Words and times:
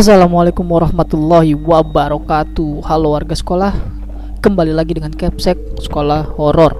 Assalamualaikum 0.00 0.64
warahmatullahi 0.64 1.52
wabarakatuh. 1.52 2.88
Halo 2.88 3.12
warga 3.12 3.36
sekolah 3.36 3.76
Kembali 4.40 4.72
lagi 4.72 4.96
dengan 4.96 5.12
Capsek 5.12 5.76
Sekolah 5.76 6.24
Horor. 6.40 6.72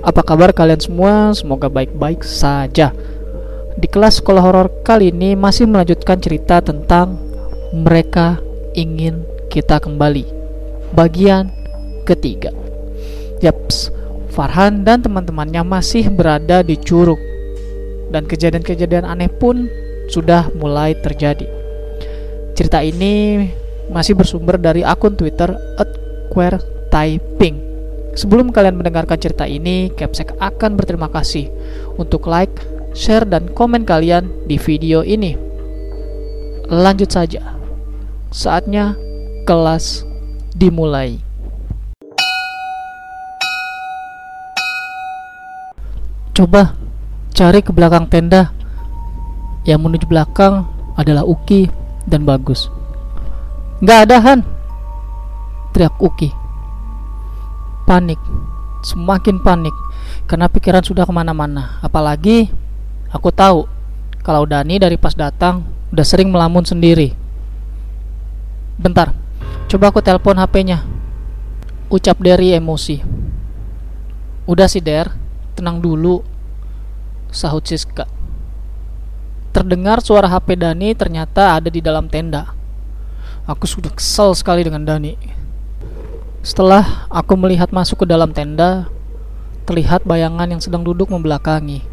Apa 0.00 0.24
kabar 0.24 0.56
kalian 0.56 0.80
semua? 0.80 1.36
Semoga 1.36 1.68
baik-baik 1.68 2.24
saja. 2.24 2.96
Di 3.76 3.84
kelas 3.84 4.24
sekolah 4.24 4.40
horor 4.40 4.72
kali 4.88 5.12
ini 5.12 5.36
Masih 5.36 5.68
melanjutkan 5.68 6.16
cerita 6.16 6.64
tentang 6.64 7.20
Mereka 7.76 8.40
ingin 8.72 9.28
kita 9.52 9.76
kembali. 9.76 10.24
Bagian 10.96 11.52
ketiga. 12.08 12.56
Yaps 13.44 13.92
Farhan 14.32 14.80
dan 14.80 15.04
teman-temannya 15.04 15.60
masih 15.60 16.08
berada 16.08 16.64
di 16.64 16.80
Curug. 16.80 17.20
Dan 18.08 18.24
kejadian-kejadian 18.24 19.04
aneh 19.04 19.28
pun 19.28 19.68
sudah 20.08 20.48
mulai 20.56 20.96
terjadi 21.04 21.63
Cerita 22.54 22.78
ini 22.86 23.50
masih 23.90 24.14
bersumber 24.14 24.62
dari 24.62 24.86
akun 24.86 25.18
Twitter 25.18 25.58
@queertyping. 26.30 27.58
Sebelum 28.14 28.54
kalian 28.54 28.78
mendengarkan 28.78 29.18
cerita 29.18 29.42
ini, 29.42 29.90
Capsek 29.90 30.38
akan 30.38 30.78
berterima 30.78 31.10
kasih 31.10 31.50
untuk 31.98 32.30
like, 32.30 32.62
share, 32.94 33.26
dan 33.26 33.50
komen 33.50 33.82
kalian 33.82 34.30
di 34.46 34.54
video 34.54 35.02
ini. 35.02 35.34
Lanjut 36.70 37.10
saja. 37.10 37.58
Saatnya 38.30 38.94
kelas 39.50 40.06
dimulai. 40.54 41.18
Coba 46.38 46.78
cari 47.34 47.66
ke 47.66 47.74
belakang 47.74 48.06
tenda. 48.06 48.54
Yang 49.66 49.80
menuju 49.82 50.06
belakang 50.06 50.70
adalah 50.94 51.26
Uki 51.26 51.82
dan 52.04 52.24
bagus. 52.24 52.68
Nggak 53.80 53.98
ada 54.08 54.16
Han, 54.22 54.40
teriak 55.74 55.96
Uki. 56.00 56.30
Panik, 57.84 58.20
semakin 58.80 59.40
panik, 59.44 59.76
karena 60.24 60.48
pikiran 60.48 60.80
sudah 60.80 61.04
ke 61.04 61.12
mana-mana. 61.12 61.76
Apalagi 61.84 62.48
aku 63.12 63.28
tahu 63.28 63.68
kalau 64.24 64.48
Dani 64.48 64.80
dari 64.80 64.96
pas 64.96 65.12
datang 65.12 65.68
udah 65.92 66.06
sering 66.06 66.32
melamun 66.32 66.64
sendiri. 66.64 67.12
Bentar, 68.80 69.12
coba 69.68 69.92
aku 69.92 70.00
telepon 70.00 70.40
HP-nya. 70.40 70.80
Ucap 71.92 72.16
Derry 72.24 72.56
emosi. 72.56 73.04
Udah 74.48 74.68
sih 74.68 74.80
Der, 74.80 75.12
tenang 75.54 75.78
dulu. 75.78 76.24
Sahut 77.28 77.62
Siska. 77.66 78.13
Terdengar 79.54 80.02
suara 80.02 80.26
HP 80.26 80.58
Dani 80.58 80.98
ternyata 80.98 81.54
ada 81.54 81.70
di 81.70 81.78
dalam 81.78 82.10
tenda. 82.10 82.50
Aku 83.46 83.70
sudah 83.70 83.94
kesal 83.94 84.34
sekali 84.34 84.66
dengan 84.66 84.82
Dani. 84.82 85.14
Setelah 86.42 87.06
aku 87.06 87.38
melihat 87.38 87.70
masuk 87.70 88.02
ke 88.02 88.06
dalam 88.10 88.34
tenda, 88.34 88.90
terlihat 89.62 90.02
bayangan 90.02 90.50
yang 90.50 90.58
sedang 90.58 90.82
duduk 90.82 91.06
membelakangi. 91.06 91.86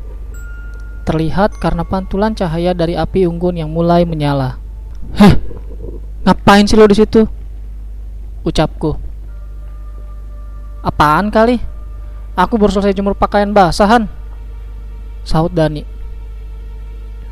Terlihat 1.06 1.62
karena 1.62 1.86
pantulan 1.86 2.34
cahaya 2.34 2.74
dari 2.74 2.98
api 2.98 3.30
unggun 3.30 3.62
yang 3.62 3.70
mulai 3.70 4.10
menyala. 4.10 4.58
Heh, 5.22 5.38
ngapain 6.26 6.66
sih 6.66 6.74
lo 6.74 6.90
di 6.90 6.98
situ? 6.98 7.30
Ucapku. 8.42 8.98
Apaan 10.82 11.30
kali? 11.30 11.62
Aku 12.34 12.58
baru 12.58 12.74
selesai 12.74 12.98
jemur 12.98 13.14
pakaian 13.14 13.54
basahan. 13.54 14.10
Sahut 15.22 15.54
Dani. 15.54 16.01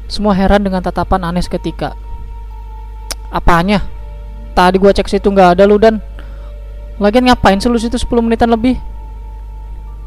Semua 0.09 0.33
heran 0.33 0.65
dengan 0.65 0.81
tatapan 0.81 1.29
aneh 1.29 1.45
seketika. 1.45 1.93
Apanya? 3.29 3.85
Tadi 4.57 4.81
gua 4.81 4.91
cek 4.91 5.07
situ 5.07 5.29
nggak 5.29 5.55
ada 5.55 5.63
lu 5.69 5.77
dan 5.77 6.01
Lagian 6.99 7.31
ngapain 7.31 7.55
sih 7.55 7.71
lu 7.71 7.79
situ 7.79 7.95
10 7.95 8.11
menitan 8.19 8.51
lebih? 8.51 8.75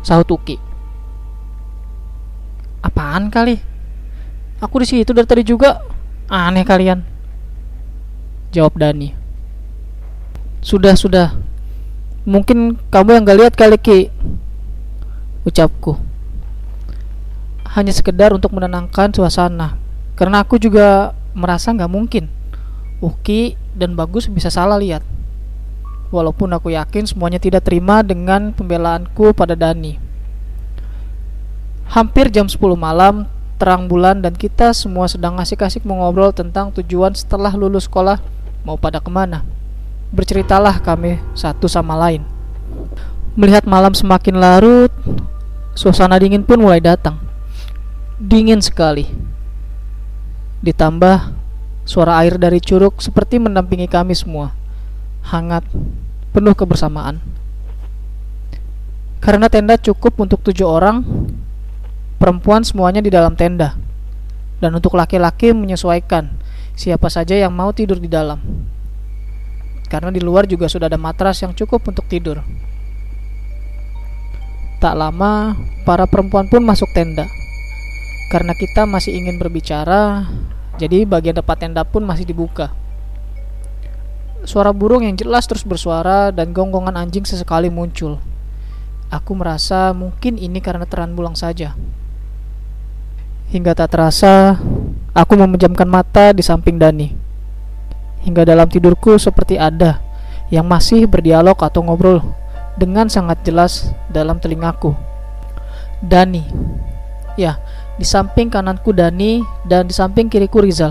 Sahut 0.04 0.28
Uki. 0.28 0.60
Apaan 2.84 3.32
kali? 3.32 3.56
Aku 4.60 4.76
di 4.76 4.86
situ 4.86 5.16
dari 5.16 5.24
tadi 5.24 5.40
juga. 5.40 5.80
Aneh 6.28 6.68
kalian. 6.68 7.00
Jawab 8.52 8.76
Dani. 8.76 9.08
Sudah, 10.60 10.92
sudah. 10.92 11.32
Mungkin 12.28 12.76
kamu 12.92 13.16
yang 13.16 13.24
gak 13.24 13.38
lihat 13.40 13.54
kali 13.56 13.80
Ki. 13.80 14.12
Ucapku. 15.48 15.96
Hanya 17.72 17.90
sekedar 17.96 18.36
untuk 18.36 18.52
menenangkan 18.52 19.16
suasana. 19.16 19.81
Karena 20.14 20.44
aku 20.44 20.60
juga 20.60 21.16
merasa 21.32 21.72
nggak 21.72 21.92
mungkin 21.92 22.28
Uki 23.02 23.58
dan 23.74 23.98
Bagus 23.98 24.30
bisa 24.30 24.46
salah 24.46 24.78
lihat. 24.78 25.02
Walaupun 26.14 26.54
aku 26.54 26.70
yakin 26.70 27.02
semuanya 27.02 27.42
tidak 27.42 27.66
terima 27.66 28.04
dengan 28.06 28.54
pembelaanku 28.54 29.34
pada 29.34 29.58
Dani. 29.58 29.98
Hampir 31.90 32.30
jam 32.30 32.46
10 32.46 32.62
malam, 32.78 33.26
terang 33.58 33.90
bulan 33.90 34.22
dan 34.22 34.38
kita 34.38 34.70
semua 34.70 35.10
sedang 35.10 35.34
asik-asik 35.42 35.82
mengobrol 35.82 36.30
tentang 36.30 36.70
tujuan 36.78 37.16
setelah 37.16 37.50
lulus 37.58 37.90
sekolah 37.90 38.22
mau 38.62 38.78
pada 38.78 39.02
ke 39.02 39.10
mana. 39.10 39.42
Berceritalah 40.14 40.78
kami 40.78 41.18
satu 41.34 41.66
sama 41.66 41.98
lain. 41.98 42.22
Melihat 43.34 43.64
malam 43.64 43.96
semakin 43.96 44.36
larut, 44.38 44.92
suasana 45.74 46.20
dingin 46.20 46.44
pun 46.44 46.60
mulai 46.60 46.78
datang. 46.78 47.18
Dingin 48.20 48.60
sekali. 48.62 49.31
Ditambah 50.62 51.34
suara 51.82 52.22
air 52.22 52.38
dari 52.38 52.62
curug 52.62 53.02
seperti 53.02 53.42
mendampingi 53.42 53.90
kami 53.90 54.14
semua. 54.14 54.54
Hangat, 55.26 55.66
penuh 56.30 56.54
kebersamaan. 56.54 57.18
Karena 59.22 59.46
tenda 59.46 59.78
cukup 59.78 60.18
untuk 60.18 60.42
tujuh 60.42 60.66
orang, 60.66 61.02
perempuan 62.18 62.62
semuanya 62.62 63.02
di 63.02 63.10
dalam 63.10 63.34
tenda. 63.34 63.74
Dan 64.62 64.78
untuk 64.78 64.94
laki-laki 64.94 65.50
menyesuaikan 65.50 66.30
siapa 66.78 67.10
saja 67.10 67.34
yang 67.34 67.50
mau 67.50 67.74
tidur 67.74 67.98
di 67.98 68.06
dalam. 68.06 68.38
Karena 69.90 70.14
di 70.14 70.22
luar 70.22 70.46
juga 70.46 70.70
sudah 70.70 70.86
ada 70.86 70.98
matras 70.98 71.42
yang 71.42 71.54
cukup 71.54 71.82
untuk 71.90 72.06
tidur. 72.06 72.38
Tak 74.78 74.94
lama, 74.94 75.58
para 75.86 76.06
perempuan 76.06 76.46
pun 76.50 76.62
masuk 76.62 76.90
tenda. 76.94 77.26
Karena 78.32 78.56
kita 78.56 78.88
masih 78.88 79.12
ingin 79.12 79.36
berbicara, 79.36 80.24
jadi 80.80 81.04
bagian 81.04 81.36
depan 81.36 81.68
tenda 81.68 81.84
pun 81.84 82.00
masih 82.00 82.24
dibuka. 82.24 82.72
Suara 84.48 84.72
burung 84.72 85.04
yang 85.04 85.20
jelas 85.20 85.44
terus 85.44 85.68
bersuara 85.68 86.32
dan 86.32 86.56
gonggongan 86.56 86.96
anjing 86.96 87.28
sesekali 87.28 87.68
muncul. 87.68 88.16
Aku 89.12 89.36
merasa 89.36 89.92
mungkin 89.92 90.40
ini 90.40 90.64
karena 90.64 90.88
terang 90.88 91.12
bulan 91.12 91.36
saja. 91.36 91.76
Hingga 93.52 93.76
tak 93.76 93.92
terasa, 93.92 94.56
aku 95.12 95.36
memejamkan 95.36 95.84
mata 95.84 96.32
di 96.32 96.40
samping 96.40 96.80
Dani. 96.80 97.12
Hingga 98.24 98.48
dalam 98.48 98.64
tidurku 98.64 99.20
seperti 99.20 99.60
ada 99.60 100.00
yang 100.48 100.64
masih 100.64 101.04
berdialog 101.04 101.60
atau 101.60 101.84
ngobrol 101.84 102.24
dengan 102.80 103.12
sangat 103.12 103.44
jelas 103.44 103.92
dalam 104.08 104.40
telingaku. 104.40 104.96
Dani. 106.00 106.48
Ya, 107.36 107.60
di 108.02 108.10
samping 108.10 108.50
kananku 108.50 108.90
Dani 108.90 109.46
dan 109.62 109.86
di 109.86 109.94
samping 109.94 110.26
kiriku 110.26 110.58
Rizal. 110.58 110.90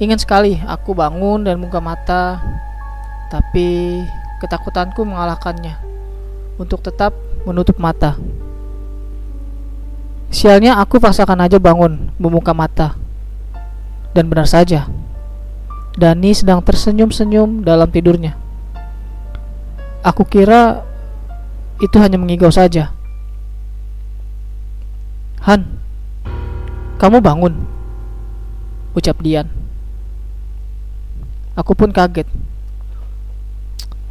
Ingin 0.00 0.16
sekali 0.16 0.56
aku 0.64 0.96
bangun 0.96 1.44
dan 1.44 1.60
buka 1.60 1.84
mata, 1.84 2.40
tapi 3.28 4.00
ketakutanku 4.40 5.04
mengalahkannya 5.04 5.76
untuk 6.56 6.80
tetap 6.80 7.12
menutup 7.44 7.76
mata. 7.76 8.16
Sialnya 10.32 10.80
aku 10.80 10.96
paksakan 10.96 11.44
aja 11.44 11.60
bangun, 11.60 12.08
membuka 12.16 12.56
mata. 12.56 12.96
Dan 14.16 14.32
benar 14.32 14.48
saja, 14.48 14.88
Dani 15.92 16.32
sedang 16.32 16.64
tersenyum-senyum 16.64 17.68
dalam 17.68 17.92
tidurnya. 17.92 18.32
Aku 20.00 20.24
kira 20.24 20.88
itu 21.84 22.00
hanya 22.00 22.16
mengigau 22.16 22.48
saja. 22.48 22.96
Han, 25.44 25.77
kamu 26.98 27.22
bangun, 27.22 27.54
ucap 28.98 29.22
Dian. 29.22 29.46
Aku 31.54 31.74
pun 31.78 31.94
kaget. 31.94 32.26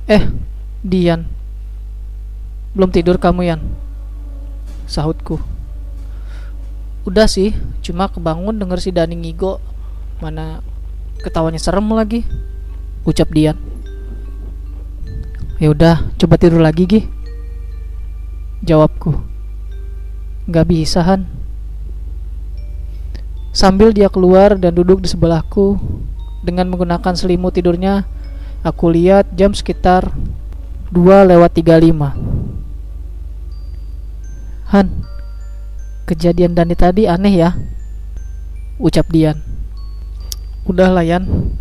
Eh, 0.07 0.23
Dian, 0.83 1.27
belum 2.71 2.87
tidur 2.91 3.19
kamu 3.19 3.51
Yan? 3.51 3.61
Sahutku. 4.87 5.39
Udah 7.03 7.27
sih, 7.27 7.55
cuma 7.83 8.07
kebangun 8.07 8.55
denger 8.55 8.79
si 8.79 8.91
Dani 8.95 9.15
ngigo. 9.19 9.59
Mana 10.23 10.63
ketawanya 11.19 11.59
serem 11.59 11.87
lagi. 11.91 12.23
Ucap 13.03 13.31
Dian. 13.31 13.59
Ya 15.59 15.71
udah, 15.71 16.07
coba 16.19 16.35
tidur 16.39 16.63
lagi, 16.63 16.83
Gi. 16.87 17.01
Jawabku. 18.63 19.15
Gak 20.47 20.67
bisa, 20.67 21.03
Han. 21.03 21.36
Sambil 23.55 23.91
dia 23.95 24.07
keluar 24.07 24.55
dan 24.59 24.73
duduk 24.75 25.01
di 25.01 25.09
sebelahku, 25.09 25.77
dengan 26.47 26.71
menggunakan 26.71 27.13
selimut 27.17 27.55
tidurnya. 27.55 28.07
Aku 28.63 28.89
lihat 28.91 29.31
jam 29.35 29.51
sekitar 29.51 30.11
2 30.91 31.27
lewat 31.27 31.51
35. 31.55 32.15
Han, 34.71 34.87
kejadian 36.07 36.55
Dani 36.55 36.75
tadi 36.75 37.07
aneh 37.07 37.35
ya? 37.35 37.55
Ucap 38.79 39.07
Dian. 39.11 39.39
Udah 40.67 40.91
Yan, 40.99 41.55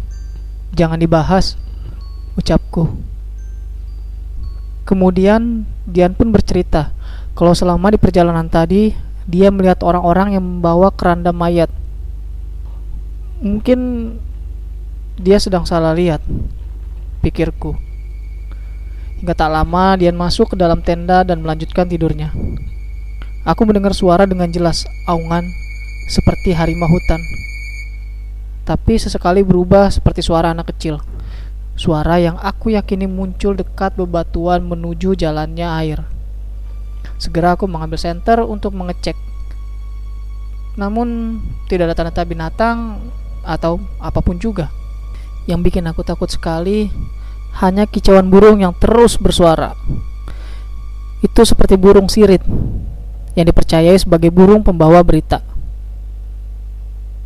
jangan 0.75 0.99
dibahas, 0.99 1.55
ucapku. 2.35 2.91
Kemudian 4.87 5.67
Dian 5.87 6.15
pun 6.15 6.35
bercerita 6.35 6.91
kalau 7.39 7.55
selama 7.55 7.95
di 7.95 7.99
perjalanan 7.99 8.51
tadi 8.51 8.91
dia 9.27 9.51
melihat 9.51 9.83
orang-orang 9.83 10.39
yang 10.39 10.45
membawa 10.47 10.95
keranda 10.95 11.35
mayat. 11.35 11.67
Mungkin 13.43 13.79
dia 15.19 15.43
sedang 15.43 15.67
salah 15.67 15.93
lihat, 15.93 16.23
pikirku. 17.27 17.75
Hingga 19.19 19.35
tak 19.35 19.51
lama 19.51 19.99
Dian 19.99 20.15
masuk 20.15 20.55
ke 20.55 20.57
dalam 20.57 20.79
tenda 20.79 21.27
dan 21.27 21.43
melanjutkan 21.43 21.91
tidurnya. 21.91 22.31
Aku 23.43 23.67
mendengar 23.67 23.95
suara 23.95 24.27
dengan 24.27 24.51
jelas 24.51 24.87
aungan 25.11 25.43
seperti 26.07 26.55
harimau 26.55 26.87
hutan. 26.87 27.19
Tapi 28.67 28.99
sesekali 28.99 29.43
berubah 29.47 29.91
seperti 29.91 30.23
suara 30.23 30.51
anak 30.51 30.75
kecil. 30.75 31.03
Suara 31.79 32.19
yang 32.19 32.39
aku 32.39 32.75
yakini 32.75 33.07
muncul 33.07 33.55
dekat 33.55 33.95
bebatuan 33.95 34.67
menuju 34.67 35.15
jalannya 35.15 35.67
air. 35.67 36.16
Segera 37.17 37.57
aku 37.57 37.65
mengambil 37.65 37.97
senter 37.97 38.45
untuk 38.45 38.77
mengecek. 38.77 39.17
Namun 40.77 41.41
tidak 41.67 41.93
ada 41.93 41.97
tanda-tanda 41.97 42.29
binatang 42.29 42.79
atau 43.41 43.81
apa 43.97 44.21
pun 44.21 44.37
juga. 44.37 44.69
Yang 45.49 45.73
bikin 45.73 45.89
aku 45.89 46.05
takut 46.05 46.29
sekali 46.29 46.93
hanya 47.63 47.89
kicauan 47.89 48.29
burung 48.29 48.61
yang 48.61 48.77
terus 48.77 49.17
bersuara. 49.17 49.73
Itu 51.25 51.49
seperti 51.49 51.81
burung 51.81 52.13
sirit 52.13 52.45
yang 53.37 53.47
dipercayai 53.49 53.97
sebagai 53.97 54.29
burung 54.29 54.61
pembawa 54.61 55.01
berita. 55.01 55.41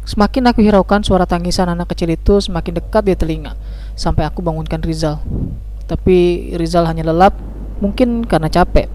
Semakin 0.07 0.51
aku 0.51 0.63
hiraukan 0.63 1.07
suara 1.07 1.23
tangisan 1.23 1.71
anak 1.71 1.95
kecil 1.95 2.11
itu 2.11 2.43
semakin 2.43 2.83
dekat 2.83 3.07
di 3.07 3.15
telinga, 3.15 3.55
sampai 3.95 4.27
aku 4.27 4.43
bangunkan 4.43 4.83
Rizal. 4.83 5.23
Tapi 5.87 6.51
Rizal 6.59 6.83
hanya 6.91 7.07
lelap, 7.07 7.39
mungkin 7.79 8.27
karena 8.27 8.51
capek. 8.51 8.91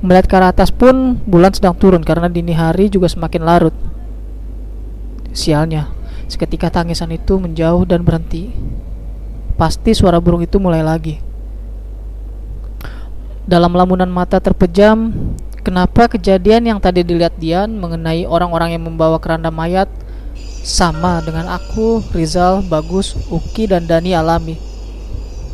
Melihat 0.00 0.26
ke 0.28 0.34
arah 0.36 0.52
atas 0.52 0.72
pun, 0.72 1.20
bulan 1.28 1.52
sedang 1.52 1.76
turun 1.76 2.00
karena 2.00 2.28
dini 2.28 2.56
hari 2.56 2.88
juga 2.88 3.08
semakin 3.08 3.42
larut. 3.44 3.76
Sialnya, 5.36 5.92
seketika 6.26 6.72
tangisan 6.72 7.12
itu 7.12 7.36
menjauh 7.36 7.84
dan 7.84 8.00
berhenti. 8.00 8.52
Pasti 9.60 9.92
suara 9.92 10.16
burung 10.16 10.40
itu 10.40 10.56
mulai 10.56 10.80
lagi. 10.80 11.20
Dalam 13.44 13.76
lamunan 13.76 14.08
mata 14.08 14.40
terpejam, 14.40 15.12
Kenapa 15.60 16.08
kejadian 16.08 16.64
yang 16.64 16.80
tadi 16.80 17.04
dilihat 17.04 17.36
Dian 17.36 17.76
mengenai 17.76 18.24
orang-orang 18.24 18.72
yang 18.72 18.88
membawa 18.88 19.20
keranda 19.20 19.52
mayat 19.52 19.92
sama 20.64 21.20
dengan 21.20 21.52
aku, 21.52 22.00
Rizal, 22.16 22.64
Bagus, 22.64 23.12
Uki, 23.28 23.68
dan 23.68 23.84
Dani 23.84 24.16
alami? 24.16 24.56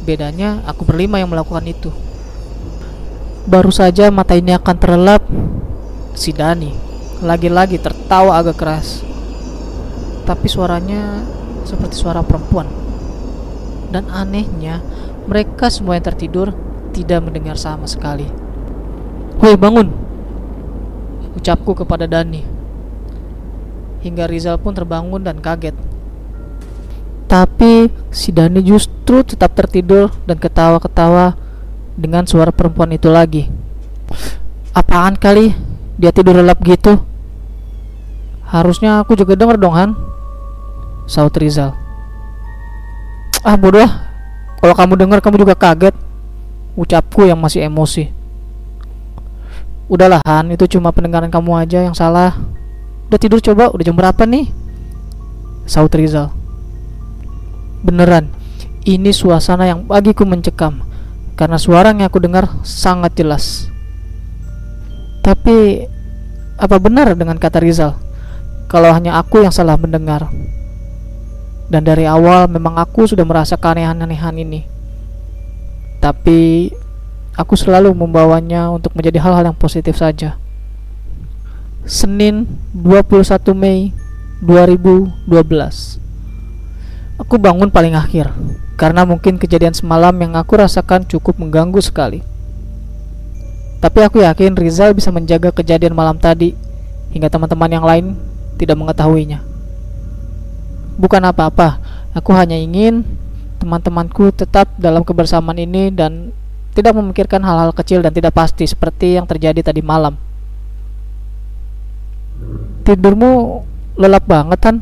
Bedanya 0.07 0.63
aku 0.63 0.87
berlima 0.87 1.19
yang 1.19 1.27
melakukan 1.27 1.67
itu. 1.67 1.91
Baru 3.47 3.71
saja 3.71 4.11
mata 4.11 4.35
ini 4.35 4.51
akan 4.59 4.75
terlelap, 4.75 5.23
si 6.19 6.35
Dani 6.35 6.75
lagi-lagi 7.23 7.79
tertawa 7.79 8.43
agak 8.43 8.59
keras. 8.59 9.07
Tapi 10.27 10.51
suaranya 10.51 11.23
seperti 11.63 11.95
suara 11.95 12.27
perempuan. 12.27 12.67
Dan 13.95 14.11
anehnya, 14.11 14.83
mereka 15.31 15.71
semua 15.71 15.95
yang 15.95 16.11
tertidur 16.11 16.51
tidak 16.91 17.23
mendengar 17.23 17.55
sama 17.55 17.87
sekali. 17.87 18.27
Woi 19.37 19.53
bangun 19.53 19.93
Ucapku 21.37 21.77
kepada 21.77 22.09
Dani 22.09 22.41
Hingga 24.01 24.25
Rizal 24.25 24.57
pun 24.57 24.73
terbangun 24.73 25.21
dan 25.21 25.45
kaget 25.45 25.77
Tapi 27.29 27.93
si 28.09 28.33
Dani 28.33 28.65
justru 28.65 29.21
tetap 29.29 29.53
tertidur 29.53 30.09
dan 30.25 30.41
ketawa-ketawa 30.41 31.37
Dengan 31.97 32.29
suara 32.29 32.53
perempuan 32.53 32.93
itu 32.93 33.09
lagi. 33.09 33.49
Apaan 34.77 35.17
kali? 35.17 35.57
Dia 35.97 36.13
tidur 36.13 36.37
lelap 36.37 36.61
gitu? 36.61 37.01
Harusnya 38.45 39.01
aku 39.01 39.17
juga 39.17 39.33
denger 39.33 39.57
dong 39.57 39.73
Han. 39.73 39.91
Saut 41.09 41.33
Rizal. 41.41 41.73
Ah 43.41 43.57
bodoh 43.57 43.89
Kalau 44.61 44.75
kamu 44.77 44.93
dengar 45.01 45.25
kamu 45.25 45.41
juga 45.41 45.57
kaget. 45.57 45.97
Ucapku 46.77 47.25
yang 47.25 47.41
masih 47.41 47.65
emosi. 47.65 48.13
Udahlah 49.89 50.21
Han, 50.29 50.53
itu 50.53 50.69
cuma 50.77 50.93
pendengaran 50.93 51.33
kamu 51.33 51.65
aja 51.65 51.81
yang 51.81 51.97
salah. 51.97 52.37
Udah 53.09 53.17
tidur 53.17 53.41
coba, 53.41 53.73
udah 53.73 53.85
jam 53.87 53.97
berapa 53.97 54.29
nih? 54.29 54.53
Saut 55.65 55.95
Rizal. 55.97 56.29
Beneran, 57.81 58.29
ini 58.85 59.15
suasana 59.15 59.65
yang 59.65 59.89
bagiku 59.89 60.29
mencekam 60.29 60.85
karena 61.37 61.61
suara 61.61 61.93
yang 61.93 62.09
aku 62.09 62.19
dengar 62.19 62.49
sangat 62.65 63.13
jelas. 63.15 63.69
Tapi 65.21 65.87
apa 66.57 66.77
benar 66.81 67.13
dengan 67.15 67.37
kata 67.37 67.61
Rizal? 67.61 67.93
Kalau 68.67 68.91
hanya 68.91 69.21
aku 69.21 69.45
yang 69.45 69.53
salah 69.53 69.79
mendengar. 69.79 70.27
Dan 71.67 71.83
dari 71.83 72.07
awal 72.07 72.47
memang 72.51 72.79
aku 72.79 73.07
sudah 73.07 73.27
merasa 73.27 73.59
keanehan-anehan 73.59 74.39
ini. 74.39 74.65
Tapi 75.99 76.71
Aku 77.37 77.53
selalu 77.53 77.93
membawanya 77.93 78.73
untuk 78.73 78.97
menjadi 78.97 79.21
hal-hal 79.21 79.53
yang 79.53 79.59
positif 79.61 80.01
saja. 80.01 80.41
Senin 81.85 82.49
21 82.73 83.53
Mei 83.53 83.93
2012 84.41 85.21
Aku 87.21 87.37
bangun 87.39 87.69
paling 87.71 87.95
akhir 87.95 88.33
Karena 88.77 89.09
mungkin 89.09 89.41
kejadian 89.41 89.73
semalam 89.73 90.13
yang 90.21 90.37
aku 90.37 90.61
rasakan 90.61 91.09
cukup 91.09 91.41
mengganggu 91.41 91.81
sekali 91.81 92.21
Tapi 93.81 94.05
aku 94.05 94.21
yakin 94.21 94.53
Rizal 94.53 94.93
bisa 94.93 95.09
menjaga 95.09 95.49
kejadian 95.49 95.97
malam 95.97 96.21
tadi 96.21 96.53
Hingga 97.17 97.33
teman-teman 97.33 97.71
yang 97.73 97.85
lain 97.89 98.07
tidak 98.61 98.77
mengetahuinya 98.77 99.41
Bukan 101.01 101.25
apa-apa 101.25 101.81
Aku 102.17 102.33
hanya 102.33 102.57
ingin 102.57 103.05
teman-temanku 103.61 104.33
tetap 104.33 104.73
dalam 104.81 105.05
kebersamaan 105.05 105.61
ini 105.61 105.93
dan 105.93 106.33
tidak 106.77 106.97
memikirkan 106.97 107.41
hal-hal 107.41 107.73
kecil 107.73 108.05
dan 108.05 108.13
tidak 108.13 108.37
pasti 108.37 108.69
seperti 108.69 109.17
yang 109.17 109.25
terjadi 109.25 109.65
tadi 109.65 109.81
malam. 109.81 110.17
Tidurmu 112.85 113.65
lelap 114.01 114.25
banget 114.29 114.61
kan? 114.61 114.77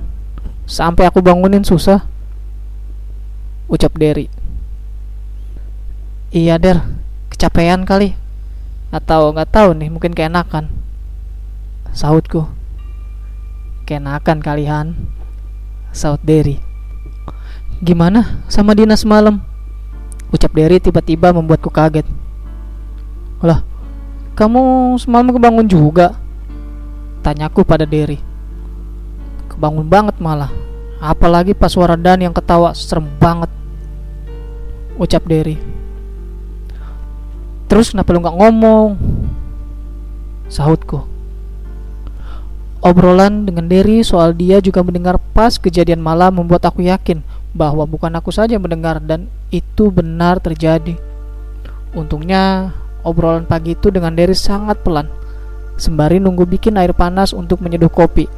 Sampai 0.67 1.07
aku 1.11 1.23
bangunin 1.23 1.63
susah. 1.63 2.07
Ucap 3.64 3.97
Derry. 3.97 4.28
Iya 6.28 6.61
Der, 6.61 6.85
kecapean 7.33 7.88
kali. 7.88 8.12
Atau 8.92 9.33
nggak 9.33 9.49
tahu 9.49 9.73
nih, 9.73 9.88
mungkin 9.88 10.12
keenakan. 10.12 10.68
Sautku. 11.97 12.44
Keenakan 13.88 14.44
kalian. 14.44 14.99
Saut 15.97 16.21
Derry. 16.21 16.61
Gimana 17.80 18.44
sama 18.52 18.76
dinas 18.76 19.06
malam? 19.09 19.40
Ucap 20.28 20.52
Derry 20.52 20.76
tiba-tiba 20.83 21.33
membuatku 21.33 21.73
kaget. 21.73 22.04
Lah, 23.40 23.64
kamu 24.37 24.94
semalam 25.00 25.33
kebangun 25.33 25.64
juga? 25.64 26.18
Tanyaku 27.25 27.64
pada 27.64 27.88
Derry. 27.88 28.21
Kebangun 29.49 29.88
banget 29.88 30.21
malah. 30.21 30.52
Apalagi 31.05 31.53
pas 31.53 31.69
suara 31.69 32.01
Dan 32.01 32.25
yang 32.25 32.33
ketawa 32.33 32.73
serem 32.73 33.05
banget. 33.21 33.53
Ucap 34.97 35.29
Derry. 35.29 35.61
Terus 37.69 37.93
kenapa 37.93 38.17
lu 38.17 38.25
gak 38.25 38.39
ngomong? 38.41 38.97
Sahutku. 40.49 41.05
Obrolan 42.81 43.45
dengan 43.45 43.69
Derry 43.69 44.01
soal 44.01 44.33
dia 44.33 44.65
juga 44.65 44.81
mendengar 44.81 45.21
pas 45.37 45.61
kejadian 45.61 46.01
malam 46.01 46.41
membuat 46.41 46.69
aku 46.69 46.85
yakin 46.85 47.21
bahwa 47.57 47.85
bukan 47.85 48.13
aku 48.17 48.29
saja 48.29 48.57
yang 48.57 48.65
mendengar 48.65 49.01
dan 49.01 49.29
itu 49.49 49.89
benar 49.89 50.41
terjadi. 50.41 50.97
Untungnya 51.97 52.77
obrolan 53.05 53.49
pagi 53.49 53.73
itu 53.77 53.89
dengan 53.89 54.13
Derry 54.13 54.37
sangat 54.37 54.85
pelan, 54.85 55.09
sembari 55.81 56.21
nunggu 56.21 56.45
bikin 56.45 56.77
air 56.77 56.93
panas 56.93 57.33
untuk 57.33 57.65
menyeduh 57.65 57.89
kopi. 57.89 58.29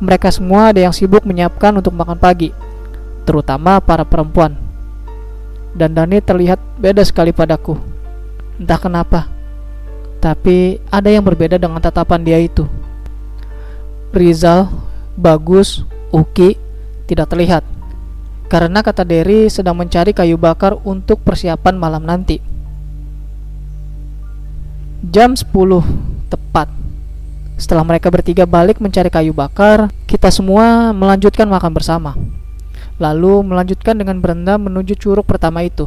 Mereka 0.00 0.32
semua 0.32 0.72
ada 0.72 0.80
yang 0.80 0.96
sibuk 0.96 1.22
menyiapkan 1.28 1.76
untuk 1.76 1.92
makan 1.92 2.16
pagi, 2.16 2.56
terutama 3.28 3.78
para 3.84 4.02
perempuan. 4.02 4.56
Dan 5.76 5.92
Dani 5.92 6.18
terlihat 6.24 6.58
beda 6.80 7.04
sekali 7.04 7.30
padaku. 7.30 7.76
Entah 8.56 8.80
kenapa, 8.80 9.28
tapi 10.24 10.80
ada 10.88 11.08
yang 11.08 11.24
berbeda 11.24 11.60
dengan 11.60 11.80
tatapan 11.80 12.20
dia 12.24 12.40
itu. 12.40 12.64
Rizal, 14.10 14.72
Bagus, 15.20 15.84
Uki, 16.10 16.56
tidak 17.04 17.30
terlihat. 17.30 17.62
Karena 18.50 18.82
kata 18.82 19.06
Derry 19.06 19.46
sedang 19.46 19.78
mencari 19.78 20.10
kayu 20.10 20.34
bakar 20.34 20.74
untuk 20.82 21.22
persiapan 21.22 21.78
malam 21.78 22.02
nanti. 22.02 22.42
Jam 25.06 25.38
10 25.38 25.46
tepat. 26.26 26.79
Setelah 27.60 27.84
mereka 27.84 28.08
bertiga 28.08 28.48
balik 28.48 28.80
mencari 28.80 29.12
kayu 29.12 29.36
bakar, 29.36 29.92
kita 30.08 30.32
semua 30.32 30.96
melanjutkan 30.96 31.44
makan 31.44 31.76
bersama. 31.76 32.16
Lalu 32.96 33.44
melanjutkan 33.44 34.00
dengan 34.00 34.16
berendam 34.24 34.64
menuju 34.64 34.96
curug 34.96 35.28
pertama 35.28 35.60
itu. 35.60 35.84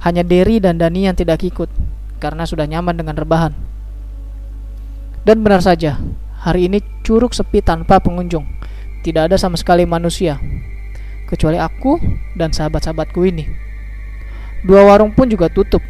Hanya 0.00 0.24
Derry 0.24 0.56
dan 0.56 0.80
Dani 0.80 1.04
yang 1.04 1.12
tidak 1.12 1.44
ikut, 1.44 1.68
karena 2.16 2.48
sudah 2.48 2.64
nyaman 2.64 2.96
dengan 2.96 3.12
rebahan. 3.12 3.52
Dan 5.28 5.44
benar 5.44 5.60
saja, 5.60 6.00
hari 6.40 6.64
ini 6.64 6.80
curug 7.04 7.36
sepi 7.36 7.60
tanpa 7.60 8.00
pengunjung. 8.00 8.48
Tidak 9.04 9.28
ada 9.28 9.36
sama 9.36 9.60
sekali 9.60 9.84
manusia, 9.84 10.40
kecuali 11.28 11.60
aku 11.60 12.00
dan 12.40 12.56
sahabat-sahabatku 12.56 13.20
ini. 13.28 13.44
Dua 14.64 14.80
warung 14.88 15.12
pun 15.12 15.28
juga 15.28 15.52
tutup, 15.52 15.84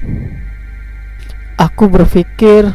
Aku 1.62 1.86
berpikir 1.86 2.74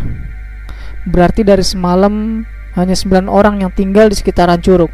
berarti 1.07 1.47
dari 1.47 1.63
semalam 1.63 2.43
hanya 2.75 2.93
9 2.93 3.31
orang 3.31 3.63
yang 3.63 3.71
tinggal 3.71 4.11
di 4.11 4.15
sekitaran 4.19 4.59
curug. 4.59 4.91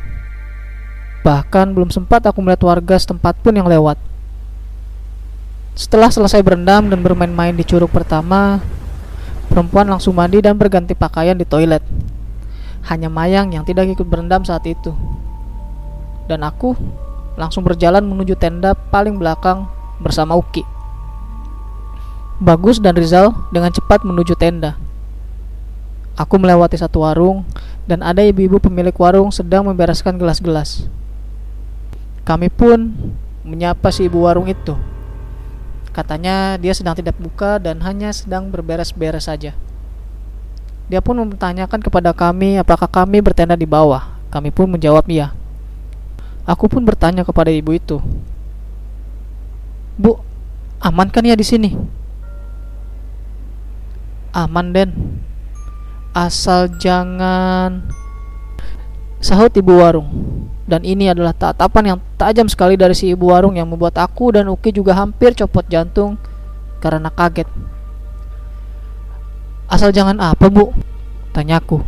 Bahkan 1.26 1.74
belum 1.74 1.90
sempat 1.90 2.24
aku 2.30 2.40
melihat 2.40 2.64
warga 2.70 2.96
setempat 2.96 3.42
pun 3.42 3.58
yang 3.58 3.66
lewat. 3.66 3.98
Setelah 5.74 6.14
selesai 6.14 6.46
berendam 6.46 6.86
dan 6.86 7.02
bermain-main 7.02 7.58
di 7.58 7.66
curug 7.66 7.90
pertama, 7.90 8.62
perempuan 9.50 9.90
langsung 9.90 10.14
mandi 10.14 10.38
dan 10.38 10.54
berganti 10.54 10.94
pakaian 10.94 11.34
di 11.34 11.50
toilet. 11.50 11.82
Hanya 12.86 13.10
Mayang 13.10 13.56
yang 13.56 13.66
tidak 13.66 13.90
ikut 13.90 14.06
berendam 14.06 14.46
saat 14.46 14.68
itu. 14.70 14.94
Dan 16.30 16.46
aku 16.46 16.78
langsung 17.40 17.66
berjalan 17.66 18.06
menuju 18.06 18.38
tenda 18.38 18.78
paling 18.78 19.18
belakang 19.18 19.66
bersama 19.98 20.38
Uki. 20.38 20.62
Bagus 22.44 22.78
dan 22.84 23.00
Rizal 23.00 23.32
dengan 23.56 23.72
cepat 23.72 24.04
menuju 24.04 24.36
tenda. 24.36 24.76
Aku 26.14 26.38
melewati 26.38 26.78
satu 26.78 27.02
warung 27.02 27.42
dan 27.90 28.06
ada 28.06 28.22
ibu-ibu 28.22 28.62
pemilik 28.62 28.94
warung 28.94 29.34
sedang 29.34 29.66
membereskan 29.66 30.14
gelas-gelas. 30.16 30.86
Kami 32.24 32.54
pun 32.54 32.94
menyapa 33.42 33.90
si 33.90 34.06
ibu 34.06 34.24
warung 34.24 34.46
itu. 34.46 34.78
Katanya 35.90 36.58
dia 36.62 36.74
sedang 36.74 36.94
tidak 36.94 37.18
buka 37.18 37.58
dan 37.58 37.82
hanya 37.82 38.14
sedang 38.14 38.54
berberes-beres 38.54 39.26
saja. 39.26 39.58
Dia 40.90 41.02
pun 41.02 41.18
mempertanyakan 41.18 41.82
kepada 41.82 42.14
kami 42.14 42.62
apakah 42.62 42.90
kami 42.90 43.22
bertenda 43.22 43.58
di 43.58 43.66
bawah. 43.66 44.14
Kami 44.30 44.50
pun 44.50 44.70
menjawab 44.70 45.06
iya. 45.10 45.34
Aku 46.46 46.68
pun 46.68 46.84
bertanya 46.84 47.24
kepada 47.24 47.48
ibu 47.54 47.72
itu, 47.72 48.04
"Bu, 49.96 50.20
aman 50.84 51.08
kan 51.08 51.24
ya 51.24 51.38
di 51.38 51.46
sini?" 51.46 51.72
aman 54.34 54.74
Den 54.74 55.22
asal 56.14 56.70
jangan 56.78 57.90
sahut 59.20 59.52
ibu 59.54 59.82
warung. 59.82 60.10
Dan 60.64 60.88
ini 60.88 61.12
adalah 61.12 61.36
tatapan 61.36 61.84
yang 61.94 62.00
tajam 62.16 62.48
sekali 62.48 62.80
dari 62.80 62.96
si 62.96 63.12
ibu 63.12 63.36
warung 63.36 63.60
yang 63.60 63.68
membuat 63.68 64.00
aku 64.00 64.32
dan 64.32 64.48
Uki 64.48 64.72
juga 64.72 64.96
hampir 64.96 65.36
copot 65.36 65.68
jantung 65.68 66.16
karena 66.80 67.12
kaget. 67.12 67.50
Asal 69.68 69.92
jangan 69.92 70.24
apa 70.24 70.48
bu? 70.48 70.72
Tanyaku 71.36 71.84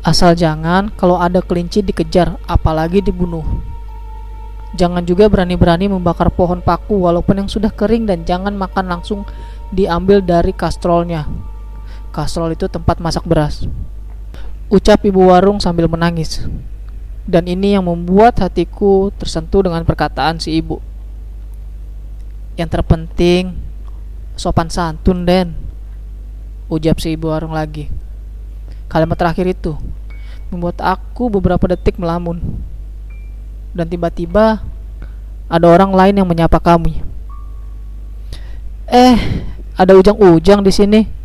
asal 0.00 0.32
jangan 0.32 0.88
kalau 0.96 1.20
ada 1.20 1.44
kelinci 1.44 1.84
dikejar 1.84 2.40
apalagi 2.48 3.04
dibunuh. 3.04 3.44
Jangan 4.78 5.02
juga 5.02 5.26
berani-berani 5.26 5.90
membakar 5.90 6.30
pohon 6.30 6.62
paku 6.62 7.04
walaupun 7.04 7.44
yang 7.44 7.50
sudah 7.50 7.74
kering 7.74 8.06
dan 8.06 8.22
jangan 8.22 8.54
makan 8.54 8.86
langsung 8.86 9.26
diambil 9.74 10.22
dari 10.22 10.54
kastrolnya. 10.54 11.26
Kastrol 12.20 12.52
itu 12.52 12.68
tempat 12.68 13.00
masak 13.00 13.24
beras. 13.24 13.64
Ucap 14.68 15.00
ibu 15.08 15.32
warung 15.32 15.56
sambil 15.56 15.88
menangis. 15.88 16.44
Dan 17.24 17.48
ini 17.48 17.72
yang 17.72 17.88
membuat 17.88 18.36
hatiku 18.44 19.08
tersentuh 19.16 19.64
dengan 19.64 19.80
perkataan 19.88 20.36
si 20.36 20.52
ibu. 20.60 20.84
Yang 22.60 22.76
terpenting 22.76 23.56
sopan 24.36 24.68
santun, 24.68 25.24
Den. 25.24 25.56
Ucap 26.68 27.00
si 27.00 27.16
ibu 27.16 27.32
warung 27.32 27.56
lagi. 27.56 27.88
Kalimat 28.92 29.16
terakhir 29.16 29.56
itu 29.56 29.80
membuat 30.52 30.76
aku 30.84 31.32
beberapa 31.32 31.72
detik 31.72 31.96
melamun. 31.96 32.60
Dan 33.72 33.88
tiba-tiba 33.88 34.60
ada 35.48 35.66
orang 35.72 35.96
lain 35.96 36.20
yang 36.20 36.28
menyapa 36.28 36.60
kami. 36.60 37.00
Eh, 38.92 39.16
ada 39.72 39.96
ujang-ujang 39.96 40.60
di 40.60 40.68
sini 40.68 41.19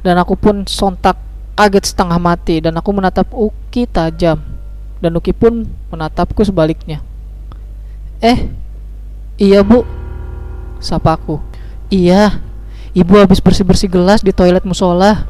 dan 0.00 0.16
aku 0.16 0.36
pun 0.36 0.64
sontak 0.64 1.16
kaget 1.60 1.92
setengah 1.92 2.16
mati 2.16 2.64
dan 2.64 2.72
aku 2.80 2.88
menatap 2.88 3.28
Uki 3.36 3.84
tajam 3.84 4.40
dan 5.00 5.12
Uki 5.12 5.36
pun 5.36 5.68
menatapku 5.92 6.40
sebaliknya. 6.40 7.04
Eh, 8.20 8.48
iya 9.36 9.60
bu, 9.64 9.84
sapa 10.80 11.16
aku. 11.16 11.40
Iya, 11.92 12.40
ibu 12.96 13.12
habis 13.20 13.44
bersih-bersih 13.44 13.88
gelas 13.92 14.24
di 14.24 14.32
toilet 14.32 14.64
musola. 14.64 15.26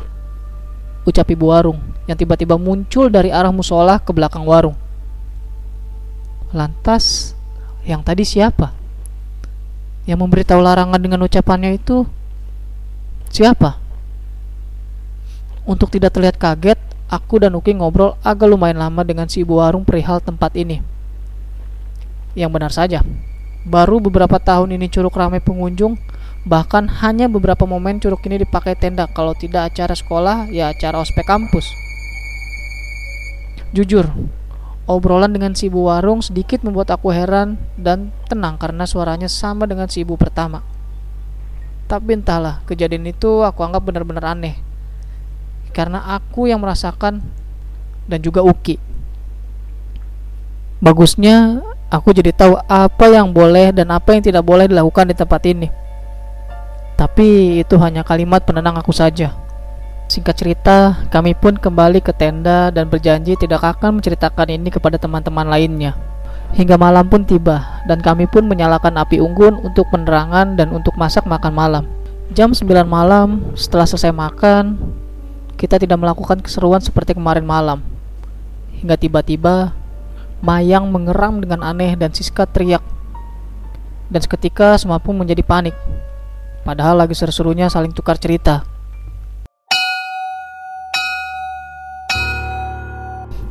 Ucap 1.02 1.26
ibu 1.32 1.48
warung 1.48 1.80
yang 2.04 2.18
tiba-tiba 2.18 2.60
muncul 2.60 3.08
dari 3.08 3.32
arah 3.32 3.54
musola 3.54 3.96
ke 3.96 4.10
belakang 4.12 4.44
warung. 4.44 4.76
Lantas, 6.50 7.32
yang 7.86 8.02
tadi 8.02 8.26
siapa? 8.26 8.74
Yang 10.04 10.18
memberitahu 10.18 10.60
larangan 10.60 11.00
dengan 11.00 11.22
ucapannya 11.24 11.78
itu 11.78 12.04
siapa? 13.30 13.79
Untuk 15.68 15.92
tidak 15.92 16.16
terlihat 16.16 16.40
kaget, 16.40 16.80
aku 17.12 17.42
dan 17.42 17.52
Uki 17.52 17.76
ngobrol 17.76 18.16
agak 18.24 18.48
lumayan 18.48 18.80
lama 18.80 19.04
dengan 19.04 19.28
si 19.28 19.44
ibu 19.44 19.60
warung 19.60 19.84
perihal 19.84 20.22
tempat 20.24 20.56
ini. 20.56 20.80
Yang 22.32 22.50
benar 22.54 22.72
saja, 22.72 23.04
baru 23.68 24.00
beberapa 24.00 24.40
tahun 24.40 24.72
ini 24.78 24.88
curug 24.88 25.12
ramai 25.12 25.42
pengunjung, 25.44 26.00
bahkan 26.48 26.88
hanya 27.04 27.28
beberapa 27.28 27.68
momen 27.68 28.00
curug 28.00 28.24
ini 28.24 28.40
dipakai 28.40 28.78
tenda 28.78 29.04
kalau 29.10 29.36
tidak 29.36 29.74
acara 29.74 29.92
sekolah, 29.92 30.48
ya 30.48 30.72
acara 30.72 31.02
ospek 31.02 31.28
kampus. 31.28 31.68
Jujur, 33.76 34.08
obrolan 34.88 35.36
dengan 35.36 35.52
si 35.52 35.68
ibu 35.68 35.92
warung 35.92 36.24
sedikit 36.24 36.64
membuat 36.64 36.88
aku 36.96 37.12
heran 37.12 37.60
dan 37.76 38.16
tenang 38.32 38.56
karena 38.56 38.88
suaranya 38.88 39.28
sama 39.28 39.68
dengan 39.68 39.92
si 39.92 40.08
ibu 40.08 40.16
pertama. 40.16 40.64
Tapi 41.84 42.16
entahlah, 42.16 42.62
kejadian 42.64 43.10
itu 43.10 43.42
aku 43.42 43.60
anggap 43.66 43.82
benar-benar 43.82 44.32
aneh 44.32 44.69
karena 45.70 46.02
aku 46.18 46.50
yang 46.50 46.60
merasakan 46.60 47.22
dan 48.10 48.18
juga 48.20 48.42
Uki. 48.42 48.76
Bagusnya 50.80 51.60
aku 51.92 52.14
jadi 52.16 52.32
tahu 52.32 52.56
apa 52.64 53.06
yang 53.10 53.30
boleh 53.30 53.74
dan 53.74 53.90
apa 53.92 54.16
yang 54.16 54.22
tidak 54.24 54.42
boleh 54.46 54.66
dilakukan 54.66 55.10
di 55.10 55.14
tempat 55.14 55.42
ini. 55.46 55.68
Tapi 56.96 57.60
itu 57.64 57.74
hanya 57.80 58.04
kalimat 58.04 58.44
penenang 58.44 58.76
aku 58.76 58.92
saja. 58.92 59.32
Singkat 60.10 60.34
cerita, 60.34 60.76
kami 61.08 61.38
pun 61.38 61.54
kembali 61.54 62.02
ke 62.02 62.10
tenda 62.10 62.74
dan 62.74 62.90
berjanji 62.90 63.38
tidak 63.38 63.62
akan 63.62 64.02
menceritakan 64.02 64.50
ini 64.50 64.68
kepada 64.68 64.98
teman-teman 64.98 65.46
lainnya. 65.46 65.94
Hingga 66.50 66.74
malam 66.74 67.06
pun 67.06 67.22
tiba 67.22 67.78
dan 67.86 68.02
kami 68.02 68.26
pun 68.26 68.42
menyalakan 68.50 68.98
api 68.98 69.22
unggun 69.22 69.62
untuk 69.62 69.86
penerangan 69.94 70.58
dan 70.58 70.74
untuk 70.74 70.98
masak 70.98 71.22
makan 71.30 71.54
malam. 71.54 71.84
Jam 72.34 72.50
9 72.50 72.66
malam, 72.90 73.54
setelah 73.54 73.86
selesai 73.86 74.10
makan, 74.10 74.78
kita 75.60 75.76
tidak 75.76 76.00
melakukan 76.00 76.40
keseruan 76.40 76.80
seperti 76.80 77.12
kemarin 77.12 77.44
malam. 77.44 77.84
Hingga 78.80 78.96
tiba-tiba 78.96 79.76
Mayang 80.40 80.88
mengeram 80.88 81.36
dengan 81.36 81.60
aneh 81.60 81.92
dan 82.00 82.16
Siska 82.16 82.48
teriak. 82.48 82.80
Dan 84.08 84.24
seketika 84.24 84.80
semua 84.80 84.96
pun 84.96 85.12
menjadi 85.20 85.44
panik. 85.44 85.76
Padahal 86.64 86.96
lagi 86.96 87.12
seru-serunya 87.12 87.68
saling 87.68 87.92
tukar 87.92 88.16
cerita. 88.16 88.64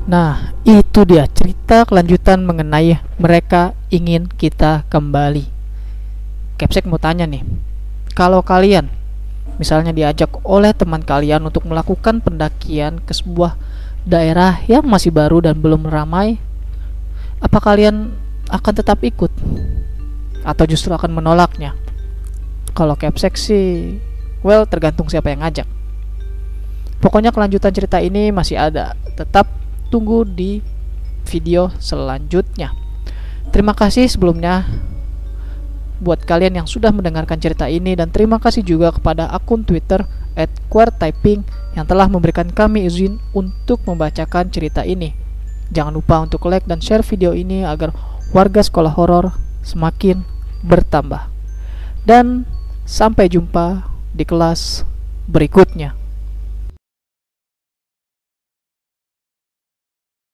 Nah, 0.10 0.58
itu 0.66 1.06
dia 1.06 1.30
cerita 1.30 1.86
kelanjutan 1.86 2.42
mengenai 2.42 2.98
mereka 3.22 3.78
ingin 3.94 4.26
kita 4.26 4.82
kembali. 4.90 5.46
Capsek 6.58 6.90
mau 6.90 6.98
tanya 6.98 7.30
nih, 7.30 7.46
kalau 8.18 8.42
kalian 8.42 8.90
Misalnya 9.60 9.92
diajak 9.92 10.40
oleh 10.48 10.72
teman 10.72 11.04
kalian 11.04 11.44
untuk 11.44 11.68
melakukan 11.68 12.24
pendakian 12.24 13.04
ke 13.04 13.12
sebuah 13.12 13.60
daerah 14.08 14.64
yang 14.72 14.88
masih 14.88 15.12
baru 15.12 15.44
dan 15.44 15.60
belum 15.60 15.84
ramai, 15.84 16.40
apa 17.44 17.60
kalian 17.60 18.16
akan 18.48 18.74
tetap 18.74 19.04
ikut 19.04 19.30
atau 20.48 20.64
justru 20.64 20.96
akan 20.96 21.12
menolaknya? 21.12 21.76
Kalau 22.72 22.96
capsek 22.96 23.36
sih, 23.36 24.00
well 24.40 24.64
tergantung 24.64 25.12
siapa 25.12 25.36
yang 25.36 25.44
ngajak. 25.44 25.68
Pokoknya 27.04 27.36
kelanjutan 27.36 27.76
cerita 27.76 28.00
ini 28.00 28.32
masih 28.32 28.56
ada. 28.56 28.96
Tetap 29.20 29.52
tunggu 29.92 30.24
di 30.24 30.64
video 31.28 31.72
selanjutnya. 31.80 32.72
Terima 33.52 33.76
kasih 33.76 34.08
sebelumnya 34.08 34.68
buat 36.00 36.24
kalian 36.24 36.64
yang 36.64 36.68
sudah 36.68 36.96
mendengarkan 36.96 37.38
cerita 37.38 37.68
ini 37.68 37.94
dan 37.94 38.10
terima 38.10 38.40
kasih 38.40 38.64
juga 38.64 38.96
kepada 38.96 39.28
akun 39.28 39.68
Twitter 39.68 40.08
@queertyping 40.72 41.44
yang 41.76 41.84
telah 41.84 42.08
memberikan 42.08 42.48
kami 42.48 42.88
izin 42.88 43.20
untuk 43.36 43.84
membacakan 43.84 44.48
cerita 44.48 44.88
ini. 44.88 45.12
Jangan 45.70 45.94
lupa 46.00 46.24
untuk 46.24 46.48
like 46.48 46.66
dan 46.66 46.80
share 46.80 47.04
video 47.04 47.36
ini 47.36 47.68
agar 47.68 47.92
warga 48.32 48.64
sekolah 48.64 48.96
horor 48.96 49.36
semakin 49.62 50.24
bertambah. 50.64 51.28
Dan 52.08 52.48
sampai 52.88 53.28
jumpa 53.28 53.86
di 54.16 54.24
kelas 54.24 54.88
berikutnya. 55.30 55.99